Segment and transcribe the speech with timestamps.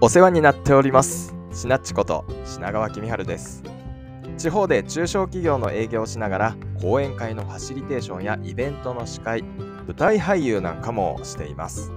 [0.00, 1.34] お世話になっております。
[1.52, 3.64] しなっちこと品川公春です。
[4.36, 11.90] 地方で中小企業の営業をしながら講演会のファシリテーションやイベントの司会舞台俳優なんかもしています。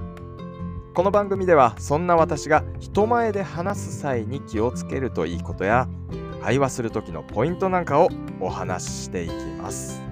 [0.96, 5.88] この番組ではそんな私が人前で話す際に気をつけるといいことや
[6.42, 8.10] 会話する時のポイントなんかを
[8.40, 10.11] お話ししていきます。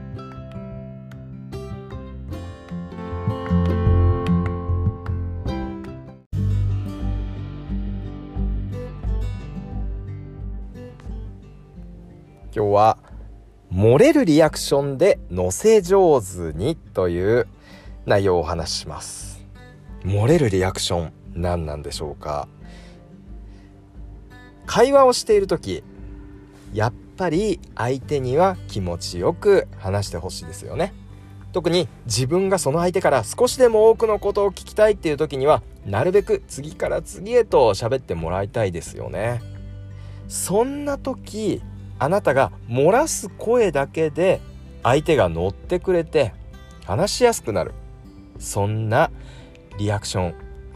[12.56, 12.98] 今日は
[13.72, 17.48] 漏れるリアクションで乗せ上手にという
[18.08, 19.46] 内容をお話しします。
[20.04, 22.48] 漏れるリアクション何なんでしょうか。
[24.66, 25.84] 会話をしている時
[26.74, 30.94] やっぱり相手には気持ちよく話してほしいですよね。
[31.52, 39.42] 特に自分がその相手から少しでも多くのことを聞きたいっていう時にはなるべく次から次へと喋ってもらいたいですよね。
[40.28, 41.62] そんな時
[42.00, 44.40] あなたが漏らす声だけで
[44.84, 46.34] 相手が乗ってくれて
[46.86, 47.74] 話しやすくなる。
[48.40, 49.12] そんな
[49.78, 50.34] リアクション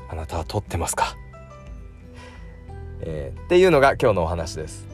[0.09, 1.15] あなたはとってますか、
[3.01, 4.85] えー、っていうのが今日のお話です。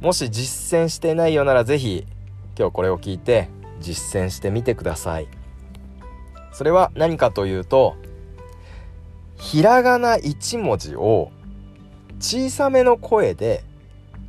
[0.00, 2.06] もし実践してないようなら是非
[2.58, 3.48] 今日これを聞いて
[3.80, 5.28] 実践してみてください。
[6.52, 7.96] それは何かというと
[9.36, 11.30] ひらがな1文字を
[12.18, 13.64] 小さめの声で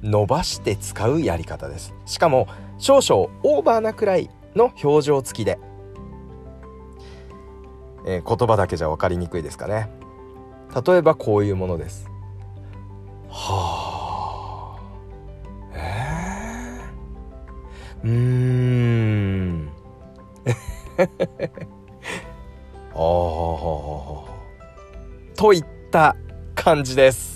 [0.04, 1.94] 伸ばして使うやり方です。
[2.06, 5.60] しかも少々オーバーなくらいの表情付きで、
[8.08, 9.90] えー、言葉だけじゃ分かりにくいですかね。
[10.86, 12.10] 例えばこういうものです。
[13.30, 14.82] はあ。
[15.74, 19.72] えー、うーん。
[22.94, 22.98] ああ
[25.36, 26.16] といった
[26.56, 27.31] 感じです。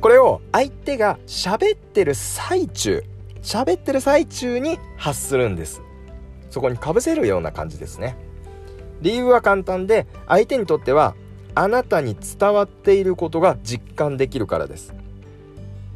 [0.00, 3.04] これを相手が喋ってる最中
[3.42, 5.80] 喋ってる最中に発するんです。
[6.50, 8.16] そこにかぶせるような感じですね。
[9.02, 11.14] 理由は簡単で相手にとっては
[11.54, 14.94] あなたに伝わっていることが実感できるからです。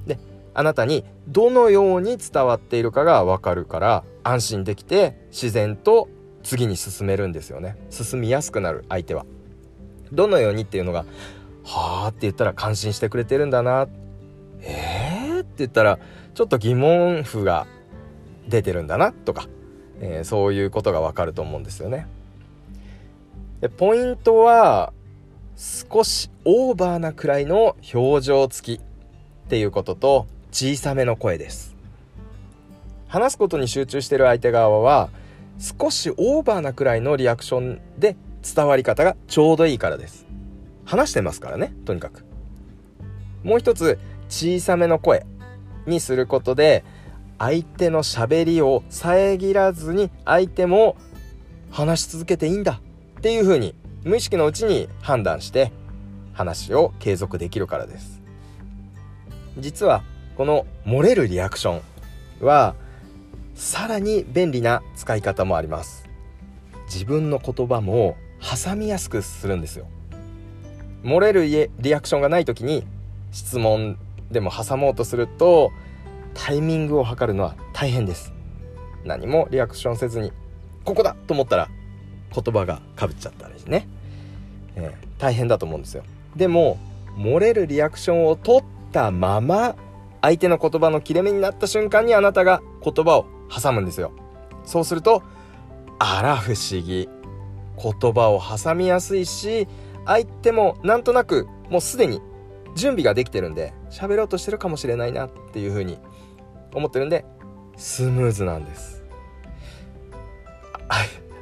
[0.06, 0.18] で
[0.54, 6.08] あなたにどのように伝わっているかがわかるから安心できて自然と
[6.42, 7.76] 次に進めるんですよね。
[7.90, 9.26] 進みやすくなる相手は。
[10.12, 11.04] どのようにっていうのが
[11.70, 13.86] はあって言ったら感心してくれてるんだな
[14.60, 16.00] えーって言ったら
[16.34, 17.68] ちょっと疑問符が
[18.48, 19.46] 出てるんだなとか、
[20.00, 22.08] えー、そういうことがわかると思うんですよね。
[23.60, 24.92] でポイントは
[25.56, 28.82] 少しオーバーなくらいの表情付きっ
[29.48, 31.76] ていうことと小さめの声です。
[33.06, 35.10] 話すことに集中してる相手側は
[35.58, 40.29] 少しオーバーなくらいのリアクションで伝わり方がちょうどいいからです。
[40.90, 42.24] 話してますからねとにかく。
[43.44, 43.96] もう一つ
[44.28, 45.24] 小さめの声
[45.86, 46.84] にすることで
[47.38, 50.96] 相手のしゃべりを遮らずに相手も
[51.70, 52.80] 話し続けていいんだ
[53.18, 55.70] っていうふうに無意識のうちに判断して
[56.32, 58.20] 話を継続できるからです。
[59.58, 60.02] 実は
[60.36, 61.80] この漏れるリアクショ
[62.42, 62.74] ンは
[63.54, 66.08] さらに便利な使い方もあります。
[66.86, 69.86] 自分の言葉も挟みやすくするんですよ。
[71.02, 72.84] 漏れるリアクションがない時に
[73.32, 73.98] 質問
[74.30, 75.72] でも挟もうとすると
[76.34, 78.32] タイミングを測るのは大変です。
[79.04, 80.32] 何もリアクションせずに
[80.84, 81.68] ここだと思ったら
[82.32, 83.88] 言葉がかぶっちゃったりね、
[84.76, 86.04] えー、大変だと思うんですよ。
[86.36, 86.78] でも
[87.16, 89.74] 漏れるリアクションを取ったまま
[90.22, 94.12] 相手の言葉の切れ目になった瞬間にあなたが言葉を挟むんですよ。
[94.64, 95.22] そうすると
[95.98, 97.08] あら不思議。
[97.82, 99.66] 言葉を挟みやすいし
[100.06, 102.20] 相手もなんとなくもうすでに
[102.76, 105.98] 準備ができてるんで喋ろうとしてるかもしれないなっていう風に
[106.74, 107.24] 思ってるんで
[107.76, 109.00] スムーズなんです。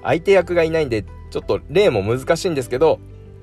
[0.03, 2.99] 相手役がいないんでちょっと例も難しいんですけど、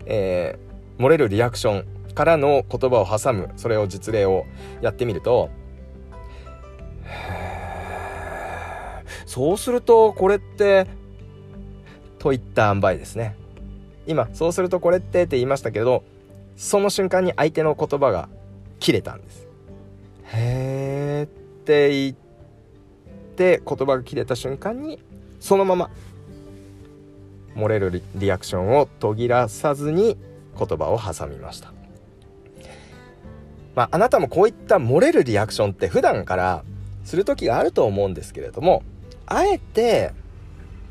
[0.05, 4.45] えー、漏れるリアクションからの言葉を挟むそれを実例を
[4.81, 5.49] やってみると
[9.27, 10.87] そうするとこれって
[12.17, 13.35] といった塩梅ですね。
[14.07, 16.03] 今そうするとこれってって言いましたけど
[16.55, 18.29] その瞬間に相手の言葉が
[18.79, 19.47] 切れたんです。
[20.33, 22.15] へーって言っ
[23.35, 25.01] て言葉が切れた瞬間に
[25.39, 25.89] そのまま
[27.55, 30.17] 漏れるリアクションを途切らさずに
[30.57, 31.73] 言葉を挟みました。
[33.75, 36.63] まああなたもこういった漏れるリアクションって普段から
[37.03, 38.83] する時があると思うんですけれども
[39.25, 40.11] あえて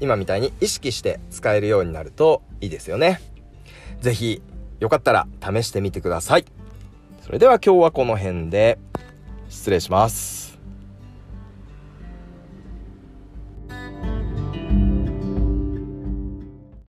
[0.05, 3.21] 今みたいに意識して使えるようになるといいですよね。
[4.03, 4.43] 是非
[4.81, 6.45] よかったら試してみてください。
[7.23, 8.79] それでは今日はこの辺で
[9.49, 10.44] 失礼します